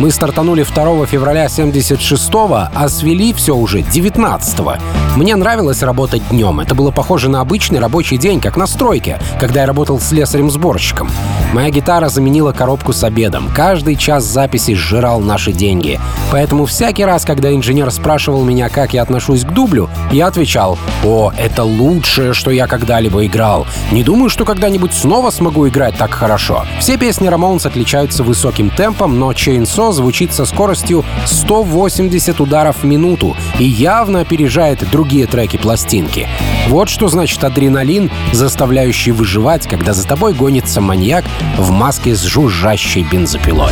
[0.00, 4.97] Мы стартанули 2 февраля 76-го, а свели все уже 19-го.
[5.16, 6.60] Мне нравилось работать днем.
[6.60, 11.10] Это было похоже на обычный рабочий день, как на стройке, когда я работал с слесарем-сборщиком.
[11.52, 13.48] Моя гитара заменила коробку с обедом.
[13.54, 15.98] Каждый час записи сжирал наши деньги.
[16.30, 21.32] Поэтому всякий раз, когда инженер спрашивал меня, как я отношусь к дублю, я отвечал «О,
[21.36, 23.66] это лучшее, что я когда-либо играл.
[23.92, 26.64] Не думаю, что когда-нибудь снова смогу играть так хорошо».
[26.80, 33.34] Все песни Рамонс отличаются высоким темпом, но Chainsaw звучит со скоростью 180 ударов в минуту
[33.58, 36.26] и явно опережает другие треки пластинки.
[36.66, 41.24] Вот что значит адреналин, заставляющий выживать, когда за тобой гонится маньяк
[41.56, 43.70] в маске с жужжащей бензопилой.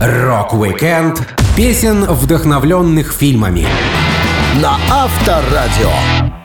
[0.00, 3.68] Рок-викенд песен, вдохновленных фильмами.
[4.60, 6.43] На Авторадио.